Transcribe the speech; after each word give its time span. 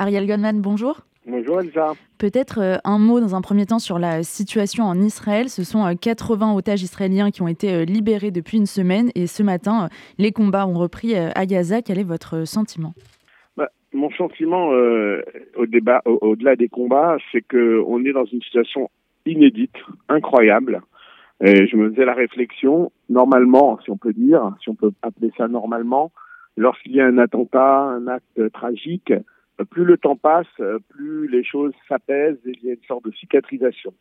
Ariel 0.00 0.26
Goldman, 0.26 0.62
bonjour. 0.62 1.02
Bonjour 1.26 1.60
Elsa. 1.60 1.92
Peut-être 2.16 2.58
euh, 2.58 2.76
un 2.84 2.98
mot 2.98 3.20
dans 3.20 3.34
un 3.34 3.42
premier 3.42 3.66
temps 3.66 3.78
sur 3.78 3.98
la 3.98 4.22
situation 4.22 4.84
en 4.84 4.98
Israël. 4.98 5.50
Ce 5.50 5.62
sont 5.62 5.94
80 5.94 6.54
otages 6.54 6.82
israéliens 6.82 7.30
qui 7.30 7.42
ont 7.42 7.48
été 7.48 7.84
libérés 7.84 8.30
depuis 8.30 8.56
une 8.56 8.64
semaine 8.64 9.10
et 9.14 9.26
ce 9.26 9.42
matin, 9.42 9.90
les 10.16 10.32
combats 10.32 10.66
ont 10.66 10.72
repris 10.72 11.14
à 11.14 11.44
Gaza. 11.44 11.82
Quel 11.82 11.98
est 11.98 12.04
votre 12.04 12.46
sentiment? 12.46 12.94
Bah, 13.58 13.68
Mon 13.92 14.10
sentiment 14.12 14.68
au 14.68 15.66
débat, 15.66 16.00
au-delà 16.06 16.56
des 16.56 16.68
combats, 16.68 17.18
c'est 17.30 17.42
qu'on 17.42 18.02
est 18.02 18.12
dans 18.12 18.24
une 18.24 18.40
situation 18.40 18.88
inédite, 19.26 19.76
incroyable. 20.08 20.80
Et 21.44 21.66
je 21.66 21.76
me 21.76 21.90
faisais 21.90 22.06
la 22.06 22.14
réflexion, 22.14 22.90
normalement, 23.10 23.78
si 23.84 23.90
on 23.90 23.98
peut 23.98 24.14
dire, 24.14 24.54
si 24.62 24.70
on 24.70 24.74
peut 24.74 24.92
appeler 25.02 25.30
ça 25.36 25.46
normalement, 25.46 26.10
lorsqu'il 26.56 26.92
y 26.92 27.02
a 27.02 27.06
un 27.06 27.18
attentat, 27.18 27.82
un 27.82 28.06
acte 28.06 28.50
tragique, 28.54 29.12
plus 29.64 29.84
le 29.84 29.98
temps 29.98 30.16
passe, 30.16 30.46
plus 30.88 31.28
les 31.28 31.44
choses 31.44 31.72
s'apaisent 31.88 32.40
et 32.46 32.52
il 32.62 32.64
y 32.64 32.70
a 32.70 32.74
une 32.74 32.84
sorte 32.86 33.04
de 33.04 33.12
cicatrisation. 33.12 33.92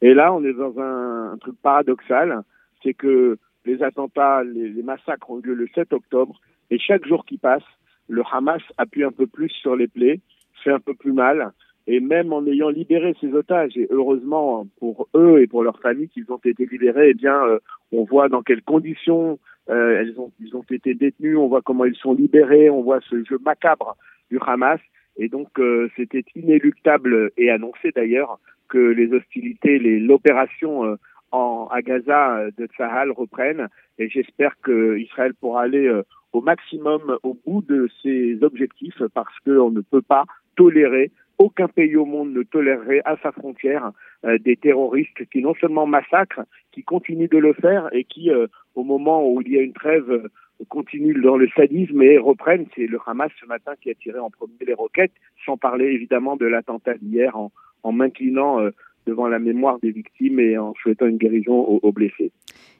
Et 0.00 0.14
là, 0.14 0.32
on 0.32 0.44
est 0.44 0.52
dans 0.52 0.78
un, 0.78 1.36
truc 1.38 1.56
paradoxal, 1.60 2.42
c'est 2.82 2.94
que 2.94 3.38
les 3.64 3.82
attentats, 3.82 4.42
les, 4.44 4.82
massacres 4.82 5.30
ont 5.30 5.36
lieu 5.38 5.54
le 5.54 5.66
7 5.74 5.92
octobre, 5.92 6.40
et 6.70 6.78
chaque 6.78 7.06
jour 7.06 7.24
qui 7.24 7.38
passe, 7.38 7.64
le 8.08 8.22
Hamas 8.30 8.62
appuie 8.78 9.04
un 9.04 9.12
peu 9.12 9.26
plus 9.26 9.50
sur 9.50 9.76
les 9.76 9.88
plaies, 9.88 10.20
fait 10.64 10.70
un 10.70 10.80
peu 10.80 10.94
plus 10.94 11.12
mal, 11.12 11.52
et 11.86 12.00
même 12.00 12.32
en 12.32 12.46
ayant 12.46 12.68
libéré 12.68 13.14
ces 13.20 13.32
otages, 13.34 13.76
et 13.76 13.88
heureusement 13.90 14.66
pour 14.78 15.08
eux 15.14 15.40
et 15.40 15.46
pour 15.46 15.62
leurs 15.62 15.80
familles 15.80 16.08
qu'ils 16.08 16.30
ont 16.30 16.40
été 16.44 16.66
libérés, 16.66 17.10
eh 17.10 17.14
bien, 17.14 17.42
euh, 17.44 17.58
on 17.92 18.04
voit 18.04 18.28
dans 18.28 18.42
quelles 18.42 18.62
conditions 18.62 19.38
euh, 19.68 20.04
ils 20.40 20.56
ont 20.56 20.62
été 20.70 20.94
détenus, 20.94 21.36
on 21.36 21.48
voit 21.48 21.62
comment 21.62 21.84
ils 21.84 21.96
sont 21.96 22.14
libérés, 22.14 22.70
on 22.70 22.82
voit 22.82 23.00
ce 23.10 23.22
jeu 23.24 23.38
macabre 23.44 23.96
du 24.30 24.38
Hamas. 24.40 24.80
Et 25.18 25.28
donc, 25.28 25.48
euh, 25.58 25.90
c'était 25.96 26.24
inéluctable 26.34 27.32
et 27.36 27.50
annoncé 27.50 27.90
d'ailleurs 27.94 28.38
que 28.68 28.78
les 28.78 29.12
hostilités, 29.12 29.78
l'opération 29.78 30.96
en, 31.32 31.68
à 31.70 31.82
Gaza 31.82 32.50
de 32.56 32.66
Tsahal 32.66 33.10
reprennent. 33.10 33.68
Et 33.98 34.08
j'espère 34.08 34.54
que 34.62 34.98
Israël 34.98 35.32
pourra 35.34 35.62
aller 35.62 35.90
au 36.32 36.42
maximum 36.42 37.18
au 37.22 37.38
bout 37.46 37.62
de 37.66 37.88
ses 38.02 38.42
objectifs 38.42 39.02
parce 39.14 39.34
qu'on 39.40 39.70
ne 39.70 39.80
peut 39.80 40.02
pas 40.02 40.24
tolérer 40.54 41.10
aucun 41.38 41.68
pays 41.68 41.96
au 41.96 42.04
monde 42.04 42.32
ne 42.32 42.42
tolérerait 42.42 43.02
à 43.04 43.16
sa 43.22 43.32
frontière 43.32 43.92
euh, 44.24 44.38
des 44.38 44.56
terroristes 44.56 45.24
qui 45.32 45.40
non 45.40 45.54
seulement 45.54 45.86
massacrent, 45.86 46.44
qui 46.72 46.82
continuent 46.82 47.28
de 47.28 47.38
le 47.38 47.52
faire 47.54 47.88
et 47.92 48.04
qui, 48.04 48.30
euh, 48.30 48.48
au 48.74 48.82
moment 48.82 49.26
où 49.28 49.40
il 49.40 49.52
y 49.52 49.58
a 49.58 49.62
une 49.62 49.72
trêve, 49.72 50.10
euh, 50.10 50.28
continuent 50.68 51.20
dans 51.22 51.36
le 51.36 51.48
sadisme 51.56 52.02
et 52.02 52.18
reprennent. 52.18 52.66
C'est 52.74 52.86
le 52.86 52.98
Hamas 53.06 53.30
ce 53.40 53.46
matin 53.46 53.72
qui 53.80 53.90
a 53.90 53.94
tiré 53.94 54.18
en 54.18 54.30
premier 54.30 54.52
les 54.66 54.74
roquettes, 54.74 55.12
sans 55.44 55.56
parler 55.56 55.86
évidemment 55.86 56.36
de 56.36 56.46
l'attentat 56.46 56.94
d'hier 56.94 57.36
en, 57.36 57.52
en 57.82 57.92
m'inclinant 57.92 58.60
devant 59.06 59.28
la 59.28 59.38
mémoire 59.38 59.78
des 59.80 59.90
victimes 59.90 60.40
et 60.40 60.58
en 60.58 60.74
souhaitant 60.74 61.06
une 61.06 61.16
guérison 61.16 61.54
aux 61.54 61.92
blessés. 61.92 62.32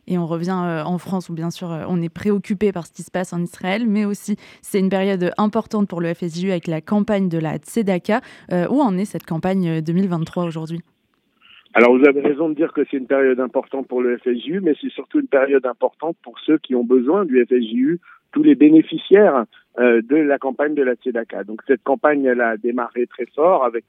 Et 0.09 0.17
on 0.17 0.27
revient 0.27 0.63
euh, 0.65 0.83
en 0.85 0.99
France 0.99 1.29
où 1.29 1.35
bien 1.35 1.51
sûr 1.51 1.71
euh, 1.71 1.85
on 1.87 2.01
est 2.01 2.09
préoccupé 2.09 2.73
par 2.73 2.87
ce 2.87 2.93
qui 2.93 3.03
se 3.03 3.11
passe 3.11 3.33
en 3.33 3.43
Israël, 3.43 3.87
mais 3.87 4.07
aussi 4.07 4.37
c'est 4.63 4.81
une 4.81 4.89
période 4.89 5.33
importante 5.37 5.87
pour 5.87 6.01
le 6.01 6.13
FSJU 6.13 6.51
avec 6.51 6.67
la 6.67 6.81
campagne 6.81 7.29
de 7.29 7.39
la 7.39 7.59
Tzedaka. 7.59 8.23
Euh, 8.51 8.67
où 8.71 8.81
en 8.81 8.97
est 8.97 9.05
cette 9.05 9.27
campagne 9.27 9.83
2023 9.83 10.45
aujourd'hui? 10.45 10.81
Alors 11.79 11.97
vous 11.97 12.09
avez 12.09 12.21
raison 12.21 12.49
de 12.49 12.55
dire 12.55 12.73
que 12.73 12.81
c'est 12.91 12.97
une 12.97 13.07
période 13.07 13.39
importante 13.39 13.87
pour 13.87 14.03
le 14.03 14.19
FSJU, 14.19 14.61
mais 14.61 14.75
c'est 14.81 14.91
surtout 14.91 15.21
une 15.21 15.29
période 15.29 15.65
importante 15.65 16.17
pour 16.25 16.37
ceux 16.41 16.59
qui 16.59 16.75
ont 16.75 16.83
besoin 16.83 17.25
du 17.25 17.41
FSJU, 17.47 18.01
tous 18.33 18.43
les 18.43 18.57
bénéficiaires 18.57 19.45
de 19.79 20.17
la 20.17 20.39
campagne 20.39 20.75
de 20.75 20.83
la 20.83 20.95
Tzedaka. 20.95 21.45
Donc 21.45 21.63
cette 21.67 21.83
campagne, 21.85 22.25
elle 22.25 22.41
a 22.41 22.57
démarré 22.57 23.07
très 23.07 23.27
fort 23.27 23.65
avec 23.65 23.85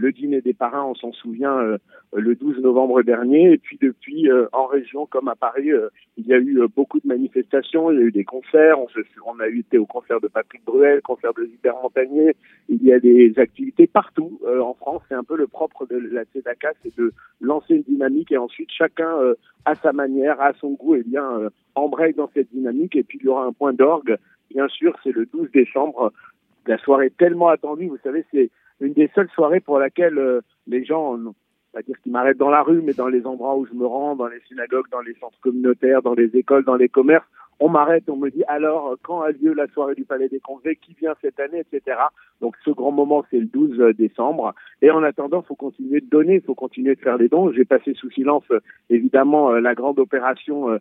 le 0.00 0.12
dîner 0.12 0.40
des 0.40 0.54
parrains, 0.54 0.84
on 0.84 0.94
s'en 0.94 1.12
souvient, 1.12 1.58
euh, 1.58 1.78
le 2.16 2.34
12 2.34 2.58
novembre 2.60 3.02
dernier. 3.02 3.52
Et 3.52 3.58
puis 3.58 3.78
depuis, 3.80 4.28
euh, 4.28 4.46
en 4.52 4.66
région 4.66 5.06
comme 5.06 5.28
à 5.28 5.36
Paris, 5.36 5.70
euh, 5.70 5.88
il 6.16 6.26
y 6.26 6.32
a 6.32 6.38
eu 6.38 6.60
beaucoup 6.74 6.98
de 7.00 7.06
manifestations, 7.06 7.90
il 7.90 7.98
y 7.98 8.02
a 8.02 8.06
eu 8.06 8.12
des 8.12 8.24
concerts. 8.24 8.80
On, 8.80 8.88
se, 8.88 9.00
on 9.26 9.38
a 9.40 9.48
été 9.48 9.78
au 9.78 9.86
concert 9.86 10.20
de 10.20 10.28
Patrick 10.28 10.64
Bruel, 10.64 11.02
concert 11.02 11.34
de 11.34 11.44
Hubert 11.44 11.76
Montagnier. 11.82 12.34
Il 12.68 12.82
y 12.82 12.92
a 12.92 12.98
des 12.98 13.34
activités 13.36 13.86
partout 13.86 14.40
en 14.46 14.74
France. 14.74 15.02
C'est 15.08 15.14
un 15.14 15.24
peu 15.24 15.36
le 15.36 15.46
propre 15.46 15.86
de 15.86 15.96
la 15.96 16.24
CEDACA, 16.32 16.72
c'est 16.82 16.96
de 16.96 17.12
lancer 17.40 17.74
une 17.74 17.82
dynamique 17.82 18.32
et 18.32 18.38
ensuite 18.38 18.70
chacun 18.70 19.10
à 19.64 19.74
sa 19.74 19.92
manière, 19.92 20.40
à 20.40 20.52
son 20.54 20.72
goût, 20.72 20.96
et 20.96 21.02
eh 21.04 21.08
bien 21.08 21.50
embraye 21.74 22.14
dans 22.14 22.30
cette 22.34 22.50
dynamique. 22.52 22.96
Et 22.96 23.02
puis 23.02 23.18
il 23.20 23.26
y 23.26 23.28
aura 23.28 23.44
un 23.44 23.52
point 23.52 23.72
d'orgue. 23.72 24.16
Bien 24.50 24.68
sûr, 24.68 24.96
c'est 25.02 25.12
le 25.12 25.26
12 25.26 25.50
décembre. 25.52 26.12
La 26.66 26.78
soirée 26.78 27.10
tellement 27.10 27.48
attendue, 27.48 27.88
vous 27.88 27.98
savez, 28.02 28.24
c'est 28.32 28.50
une 28.80 28.92
des 28.92 29.10
seules 29.14 29.30
soirées 29.30 29.60
pour 29.60 29.78
laquelle 29.78 30.18
euh, 30.18 30.40
les 30.66 30.84
gens, 30.84 31.18
pas 31.72 31.82
dire 31.82 31.96
qu'ils 32.02 32.12
m'arrêtent 32.12 32.38
dans 32.38 32.50
la 32.50 32.62
rue, 32.62 32.82
mais 32.82 32.92
dans 32.92 33.08
les 33.08 33.26
endroits 33.26 33.56
où 33.56 33.66
je 33.66 33.74
me 33.74 33.86
rends, 33.86 34.16
dans 34.16 34.26
les 34.26 34.40
synagogues, 34.48 34.88
dans 34.90 35.00
les 35.00 35.14
centres 35.14 35.38
communautaires, 35.40 36.02
dans 36.02 36.14
les 36.14 36.36
écoles, 36.36 36.64
dans 36.64 36.76
les 36.76 36.88
commerces, 36.88 37.26
on 37.60 37.68
m'arrête, 37.68 38.04
on 38.08 38.16
me 38.16 38.30
dit 38.30 38.42
alors 38.48 38.96
quand 39.02 39.20
a 39.20 39.30
lieu 39.30 39.52
la 39.52 39.68
soirée 39.68 39.94
du 39.94 40.04
Palais 40.04 40.28
des 40.28 40.40
Congrès, 40.40 40.76
qui 40.76 40.94
vient 40.98 41.14
cette 41.20 41.38
année, 41.38 41.60
etc. 41.60 41.98
Donc 42.40 42.56
ce 42.64 42.70
grand 42.70 42.90
moment, 42.90 43.24
c'est 43.30 43.38
le 43.38 43.46
12 43.46 43.94
décembre. 43.96 44.54
Et 44.80 44.90
en 44.90 45.02
attendant, 45.02 45.42
il 45.42 45.46
faut 45.46 45.54
continuer 45.54 46.00
de 46.00 46.06
donner, 46.06 46.36
il 46.36 46.40
faut 46.40 46.54
continuer 46.54 46.94
de 46.94 47.00
faire 47.00 47.18
des 47.18 47.28
dons. 47.28 47.52
J'ai 47.52 47.66
passé 47.66 47.92
sous 47.94 48.10
silence 48.10 48.44
évidemment 48.88 49.52
euh, 49.52 49.60
la 49.60 49.74
grande 49.74 49.98
opération 49.98 50.70
euh, 50.70 50.78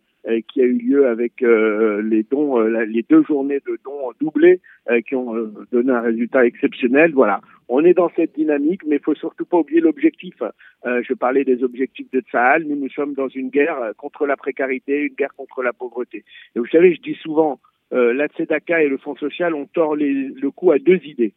qui 0.48 0.62
a 0.62 0.66
eu 0.66 0.78
lieu 0.78 1.08
avec 1.08 1.42
les 1.42 2.24
dons, 2.24 2.60
les 2.60 3.06
deux 3.10 3.24
journées 3.24 3.62
de 3.66 3.78
dons 3.84 4.12
doublés 4.20 4.62
qui 5.08 5.16
ont 5.16 5.34
donné 5.72 5.92
un 5.92 6.02
résultat 6.02 6.46
exceptionnel. 6.46 7.14
Voilà, 7.14 7.42
on 7.69 7.85
est 7.85 7.94
dans 7.94 8.09
cette 8.16 8.35
dynamique, 8.35 8.81
mais 8.85 8.96
il 8.96 9.02
faut 9.02 9.16
surtout 9.16 9.46
pas 9.46 9.57
oublier 9.57 9.80
l'objectif. 9.80 10.41
Euh, 10.85 11.02
je 11.07 11.13
parlais 11.13 11.46
des 11.46 11.63
objectifs 11.63 12.09
de 12.12 12.19
Tsahal. 12.19 12.63
Nous, 12.63 12.75
nous 12.75 12.90
sommes 12.90 13.13
dans 13.13 13.28
une 13.28 13.50
guerre 13.50 13.80
euh, 13.80 13.94
contre 13.94 14.25
la 14.25 14.35
précarité, 14.35 15.03
une 15.03 15.13
guerre 15.13 15.35
contre 15.35 15.62
la 15.62 15.72
pauvreté. 15.72 16.25
Et 16.56 16.59
vous 16.59 16.68
savez, 16.68 16.96
je 16.96 17.02
dis 17.02 17.13
souvent, 17.13 17.59
euh, 17.94 18.12
la 18.12 18.28
Tzedaka 18.28 18.81
et 18.84 18.90
le 18.90 18.97
Fonds 18.97 19.16
social 19.16 19.53
ont 19.53 19.68
tort 19.68 19.96
le 19.96 20.50
coup 20.50 20.72
à 20.72 20.80
deux 20.80 21.00
idées. 21.06 21.34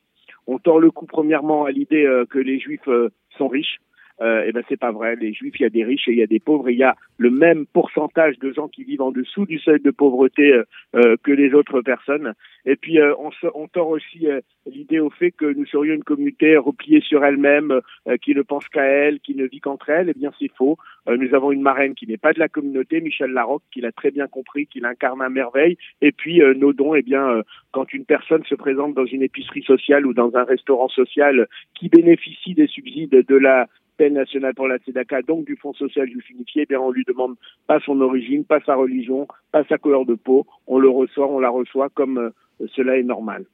On 0.47 0.59
tord 0.59 0.81
le 0.81 0.91
coup 0.91 1.06
premièrement 1.06 1.66
à 1.66 1.70
l'idée 1.70 2.04
euh, 2.06 2.25
que 2.25 2.38
les 2.38 2.59
Juifs 2.59 2.88
sont 3.37 3.49
riches 3.49 3.81
euh, 4.22 4.44
eh 4.47 4.53
ben 4.53 4.62
c'est 4.69 4.78
pas 4.78 4.93
vrai. 4.93 5.16
Les 5.16 5.33
Juifs, 5.33 5.59
il 5.59 5.62
y 5.62 5.66
a 5.66 5.71
des 5.71 5.84
riches 5.84 6.06
et 6.06 6.12
il 6.12 6.19
y 6.19 6.22
a 6.22 6.27
des 6.27 6.38
pauvres. 6.38 6.71
il 6.71 6.78
y 6.78 6.84
a 6.84 6.97
le 7.19 7.31
même 7.31 7.66
pourcentage 7.66 8.38
de 8.38 8.53
gens 8.53 8.69
qui 8.69 8.84
vivent 8.84 9.03
en 9.03 9.10
dessous 9.10 9.47
du 9.47 9.59
seuil 9.59 9.81
de 9.81 9.91
pauvreté 9.91 10.53
euh, 10.53 10.65
euh, 10.94 11.16
que 11.22 11.33
les 11.33 11.55
autres 11.55 11.81
personnes. 11.81 12.34
Et 12.65 12.77
puis 12.77 13.00
on, 13.03 13.31
on 13.55 13.66
tord 13.66 13.88
aussi 13.88 14.28
l'idée 14.66 15.00
au 15.00 15.11
fait 15.11 15.32
que 15.32 15.53
nous 15.53 15.66
serions 15.66 15.94
une 15.94 16.05
communauté 16.05 16.56
repliée 16.56 17.00
sur 17.00 17.25
elle-même, 17.25 17.81
qui 18.22 18.37
ne 18.37 18.43
pense 18.43 18.69
qu'à 18.69 18.84
elle, 18.84 19.19
qui 19.19 19.34
ne 19.34 19.47
vit 19.47 19.59
qu'entre 19.59 19.91
elles. 19.91 20.11
Eh 20.11 20.16
bien 20.16 20.31
c'est 20.38 20.50
faux. 20.56 20.77
nous 21.09 21.34
avons 21.34 21.50
une 21.50 21.62
marraine 21.62 21.97
qui 21.97 22.06
n'est 22.06 22.19
pas 22.19 22.32
de 22.32 22.38
la 22.38 22.49
communauté, 22.49 23.00
Michel 23.00 23.32
Larocque, 23.32 23.65
qui 23.72 23.81
l'a 23.81 23.91
très 23.91 24.12
bien 24.12 24.28
compris, 24.28 24.69
qui 24.69 24.78
l'incarne 24.78 25.21
à 25.22 25.28
merveille. 25.28 25.77
Et 26.03 26.12
puis 26.12 26.41
nos 26.56 26.72
dons, 26.72 26.94
eh 26.94 27.03
bien 27.03 27.43
quand 27.72 27.93
une 27.93 28.05
personne 28.05 28.44
se 28.44 28.55
présente 28.55 28.94
dans 28.94 29.06
une 29.06 29.25
épicerie 29.25 29.65
sociale 29.65 30.06
ou 30.06 30.15
dans 30.15 30.37
un 30.37 30.44
restaurant 30.44 30.88
social 30.88 31.49
qui 31.75 31.88
bénéficie 31.88 32.55
des 32.55 32.69
subsides 32.69 33.25
de 33.27 33.37
la 33.37 33.66
peine 33.97 34.15
nationale 34.15 34.55
pour 34.55 34.69
la 34.69 34.79
donc 35.27 35.45
du 35.45 35.57
Fonds 35.57 35.75
social 35.75 36.09
juif 36.09 36.29
unifié, 36.31 36.63
eh 36.63 36.67
bien 36.67 36.81
on 36.81 36.91
lui 36.91 37.05
demande 37.07 37.37
pas 37.67 37.81
son 37.81 38.01
origine, 38.01 38.45
pas 38.45 38.61
sa 38.65 38.75
religion, 38.75 39.27
pas 39.51 39.65
sa 39.65 39.79
couleur 39.79 40.05
de 40.07 40.15
peau, 40.15 40.47
on 40.67 40.79
le 40.79 40.89
reçoit, 40.89 41.31
on 41.31 41.41
la 41.41 41.51
reçoit 41.51 41.89
comme 41.91 42.19
euh, 42.19 42.31
cela 42.75 42.97
est 42.97 43.03
normal. 43.03 43.45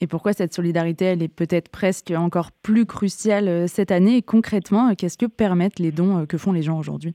Et 0.00 0.06
pourquoi 0.06 0.32
cette 0.32 0.52
solidarité, 0.52 1.06
elle 1.06 1.22
est 1.22 1.34
peut-être 1.34 1.68
presque 1.68 2.12
encore 2.16 2.50
plus 2.52 2.86
cruciale 2.86 3.48
euh, 3.48 3.66
cette 3.66 3.90
année? 3.90 4.22
Concrètement, 4.22 4.90
euh, 4.90 4.94
qu'est-ce 4.96 5.18
que 5.18 5.26
permettent 5.26 5.78
les 5.78 5.92
dons 5.92 6.26
que 6.26 6.38
font 6.38 6.52
les 6.52 6.62
gens 6.62 6.78
aujourd'hui? 6.78 7.14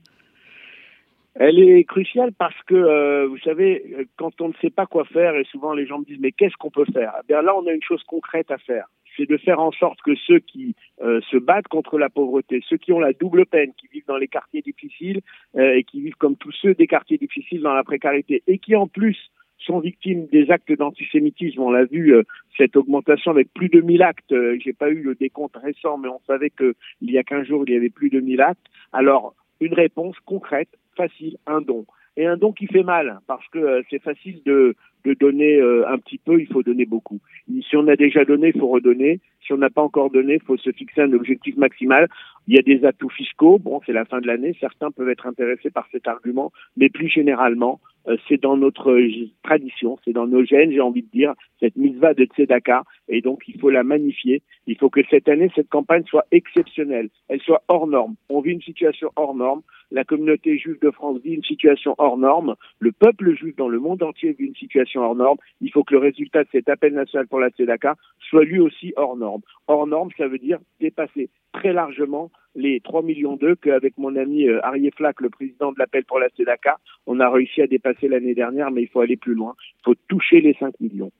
Elle 1.34 1.58
est 1.58 1.84
cruciale 1.84 2.32
parce 2.38 2.60
que, 2.66 3.26
vous 3.26 3.38
savez, 3.38 4.06
quand 4.16 4.40
on 4.40 4.48
ne 4.48 4.54
sait 4.60 4.70
pas 4.70 4.86
quoi 4.86 5.04
faire, 5.04 5.36
et 5.36 5.44
souvent 5.44 5.72
les 5.72 5.86
gens 5.86 5.98
me 5.98 6.04
disent, 6.04 6.20
mais 6.20 6.32
qu'est-ce 6.32 6.56
qu'on 6.56 6.70
peut 6.70 6.86
faire? 6.92 7.12
Eh 7.20 7.26
bien 7.26 7.42
Là, 7.42 7.56
on 7.56 7.66
a 7.66 7.72
une 7.72 7.82
chose 7.82 8.02
concrète 8.04 8.50
à 8.50 8.58
faire 8.58 8.86
c'est 9.16 9.28
de 9.28 9.36
faire 9.36 9.60
en 9.60 9.72
sorte 9.72 10.00
que 10.02 10.14
ceux 10.14 10.38
qui 10.38 10.74
euh, 11.02 11.20
se 11.30 11.36
battent 11.36 11.68
contre 11.68 11.98
la 11.98 12.08
pauvreté, 12.08 12.62
ceux 12.68 12.76
qui 12.76 12.92
ont 12.92 13.00
la 13.00 13.12
double 13.12 13.46
peine, 13.46 13.72
qui 13.76 13.88
vivent 13.88 14.06
dans 14.06 14.16
les 14.16 14.28
quartiers 14.28 14.62
difficiles 14.62 15.20
euh, 15.56 15.74
et 15.74 15.84
qui 15.84 16.00
vivent 16.00 16.16
comme 16.16 16.36
tous 16.36 16.52
ceux 16.52 16.74
des 16.74 16.86
quartiers 16.86 17.18
difficiles 17.18 17.62
dans 17.62 17.74
la 17.74 17.84
précarité, 17.84 18.42
et 18.46 18.58
qui 18.58 18.76
en 18.76 18.86
plus 18.86 19.30
sont 19.58 19.78
victimes 19.78 20.26
des 20.26 20.50
actes 20.50 20.72
d'antisémitisme. 20.72 21.60
On 21.60 21.70
l'a 21.70 21.84
vu, 21.84 22.14
euh, 22.14 22.22
cette 22.56 22.76
augmentation 22.76 23.30
avec 23.30 23.52
plus 23.54 23.68
de 23.68 23.80
1000 23.80 24.02
actes. 24.02 24.34
J'ai 24.62 24.72
pas 24.72 24.90
eu 24.90 25.02
le 25.02 25.14
décompte 25.14 25.56
récent, 25.56 25.96
mais 25.96 26.08
on 26.08 26.20
savait 26.26 26.50
qu'il 26.50 26.74
y 27.02 27.18
a 27.18 27.22
15 27.22 27.46
jours, 27.46 27.64
il 27.66 27.72
y 27.72 27.76
avait 27.76 27.90
plus 27.90 28.10
de 28.10 28.20
1000 28.20 28.40
actes. 28.40 28.66
Alors, 28.92 29.34
une 29.64 29.74
réponse 29.74 30.16
concrète, 30.24 30.68
facile, 30.96 31.36
un 31.46 31.60
don 31.60 31.86
et 32.16 32.26
un 32.26 32.36
don 32.36 32.52
qui 32.52 32.66
fait 32.66 32.82
mal 32.82 33.18
parce 33.26 33.46
que 33.48 33.82
c'est 33.90 34.02
facile 34.02 34.42
de 34.44 34.76
donner 35.20 35.56
euh, 35.56 35.86
un 35.88 35.98
petit 35.98 36.18
peu, 36.18 36.40
il 36.40 36.46
faut 36.46 36.62
donner 36.62 36.86
beaucoup. 36.86 37.20
Si 37.68 37.76
on 37.76 37.86
a 37.88 37.96
déjà 37.96 38.24
donné, 38.24 38.52
il 38.54 38.60
faut 38.60 38.68
redonner. 38.68 39.20
Si 39.44 39.52
on 39.52 39.58
n'a 39.58 39.68
pas 39.68 39.82
encore 39.82 40.10
donné, 40.10 40.34
il 40.34 40.42
faut 40.42 40.56
se 40.56 40.72
fixer 40.72 41.02
un 41.02 41.12
objectif 41.12 41.56
maximal. 41.56 42.08
Il 42.48 42.54
y 42.54 42.58
a 42.58 42.62
des 42.62 42.84
atouts 42.86 43.10
fiscaux. 43.10 43.58
Bon, 43.58 43.80
c'est 43.84 43.92
la 43.92 44.06
fin 44.06 44.20
de 44.20 44.26
l'année. 44.26 44.56
Certains 44.60 44.90
peuvent 44.90 45.10
être 45.10 45.26
intéressés 45.26 45.70
par 45.70 45.86
cet 45.92 46.08
argument, 46.08 46.52
mais 46.76 46.88
plus 46.88 47.08
généralement, 47.08 47.80
euh, 48.08 48.16
c'est 48.28 48.40
dans 48.40 48.56
notre 48.56 48.92
euh, 48.92 49.28
tradition, 49.42 49.98
c'est 50.04 50.12
dans 50.12 50.26
nos 50.26 50.44
gènes, 50.44 50.72
j'ai 50.72 50.80
envie 50.80 51.02
de 51.02 51.10
dire, 51.10 51.34
cette 51.60 51.76
mitzvah 51.76 52.14
de 52.14 52.24
Tzedaka, 52.24 52.84
et 53.14 53.20
donc 53.20 53.42
il 53.46 53.60
faut 53.60 53.70
la 53.70 53.84
magnifier. 53.84 54.42
Il 54.66 54.76
faut 54.76 54.90
que 54.90 55.00
cette 55.08 55.28
année, 55.28 55.50
cette 55.54 55.68
campagne 55.68 56.04
soit 56.06 56.26
exceptionnelle, 56.32 57.10
elle 57.28 57.40
soit 57.40 57.62
hors 57.68 57.86
norme. 57.86 58.16
On 58.28 58.40
vit 58.40 58.52
une 58.52 58.62
situation 58.62 59.10
hors 59.14 59.34
norme, 59.34 59.62
la 59.92 60.02
communauté 60.02 60.58
juive 60.58 60.78
de 60.82 60.90
France 60.90 61.20
vit 61.22 61.34
une 61.34 61.44
situation 61.44 61.94
hors 61.98 62.16
norme, 62.16 62.56
le 62.80 62.90
peuple 62.90 63.36
juif 63.36 63.54
dans 63.54 63.68
le 63.68 63.78
monde 63.78 64.02
entier 64.02 64.32
vit 64.32 64.46
une 64.46 64.56
situation 64.56 65.02
hors 65.02 65.14
norme. 65.14 65.38
Il 65.60 65.70
faut 65.70 65.84
que 65.84 65.94
le 65.94 66.00
résultat 66.00 66.42
de 66.42 66.48
cet 66.50 66.68
appel 66.68 66.92
national 66.94 67.28
pour 67.28 67.38
la 67.38 67.50
Tzedaka 67.50 67.94
soit 68.18 68.44
lui 68.44 68.58
aussi 68.58 68.92
hors 68.96 69.16
norme. 69.16 69.42
Hors 69.68 69.86
norme, 69.86 70.10
ça 70.18 70.26
veut 70.26 70.38
dire 70.38 70.58
dépasser 70.80 71.30
très 71.52 71.72
largement 71.72 72.32
les 72.56 72.80
3 72.80 73.02
millions 73.02 73.36
d'eux 73.36 73.54
qu'avec 73.54 73.96
mon 73.96 74.16
ami 74.16 74.48
euh, 74.48 74.64
Arié 74.64 74.90
Flack, 74.90 75.20
le 75.20 75.30
président 75.30 75.70
de 75.70 75.78
l'appel 75.78 76.04
pour 76.04 76.18
la 76.18 76.28
SEDACA, 76.36 76.78
on 77.06 77.20
a 77.20 77.30
réussi 77.30 77.62
à 77.62 77.66
dépasser 77.68 78.08
l'année 78.08 78.34
dernière, 78.34 78.72
mais 78.72 78.82
il 78.82 78.88
faut 78.88 79.00
aller 79.00 79.16
plus 79.16 79.34
loin. 79.34 79.54
Il 79.80 79.84
faut 79.84 79.94
toucher 80.08 80.40
les 80.40 80.54
5 80.54 80.80
millions. 80.80 81.12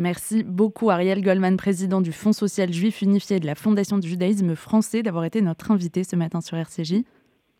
Merci 0.00 0.44
beaucoup 0.44 0.88
Ariel 0.88 1.20
Goldman, 1.20 1.58
président 1.58 2.00
du 2.00 2.10
Fonds 2.10 2.32
social 2.32 2.72
juif 2.72 3.02
unifié 3.02 3.38
de 3.38 3.44
la 3.44 3.54
Fondation 3.54 3.98
du 3.98 4.08
judaïsme 4.08 4.54
français, 4.54 5.02
d'avoir 5.02 5.26
été 5.26 5.42
notre 5.42 5.70
invité 5.70 6.04
ce 6.04 6.16
matin 6.16 6.40
sur 6.40 6.56
RCJ. 6.56 7.02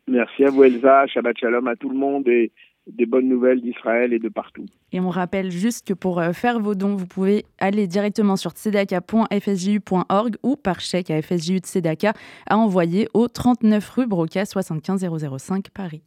Merci 0.08 0.44
à 0.44 0.50
vous 0.50 0.64
Elsa, 0.64 1.06
Shabbat 1.06 1.36
Shalom 1.36 1.68
à 1.68 1.76
tout 1.76 1.90
le 1.90 1.98
monde 1.98 2.26
et 2.28 2.50
des 2.86 3.04
bonnes 3.04 3.28
nouvelles 3.28 3.60
d'Israël 3.60 4.14
et 4.14 4.18
de 4.18 4.30
partout. 4.30 4.64
Et 4.90 5.00
on 5.00 5.10
rappelle 5.10 5.50
juste 5.50 5.86
que 5.86 5.92
pour 5.92 6.18
euh, 6.18 6.32
faire 6.32 6.60
vos 6.60 6.74
dons, 6.74 6.96
vous 6.96 7.06
pouvez 7.06 7.44
aller 7.58 7.86
directement 7.86 8.36
sur 8.36 8.52
tzedaka.fsju.org 8.52 10.36
ou 10.42 10.56
par 10.56 10.80
chèque 10.80 11.10
à 11.10 11.20
FSJU 11.20 11.58
Tzedaka 11.58 12.14
à 12.48 12.56
envoyer 12.56 13.06
au 13.12 13.28
39 13.28 13.86
rue 13.90 14.06
Broca 14.06 14.46
75 14.46 15.06
005 15.36 15.68
Paris. 15.74 15.98